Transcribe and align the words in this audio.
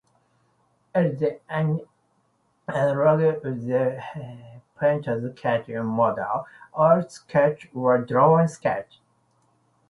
It 0.95 1.05
is 1.05 1.19
the 1.19 1.39
analogue 1.47 3.21
of 3.21 3.43
the 3.43 4.03
painter's 4.79 5.39
cartoon, 5.39 5.85
"modello", 5.85 6.45
oil 6.75 7.07
sketch 7.07 7.69
or 7.75 7.99
drawn 7.99 8.47
sketch. 8.47 8.99